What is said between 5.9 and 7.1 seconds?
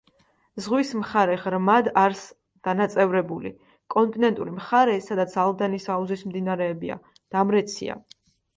აუზის მდინარეებია,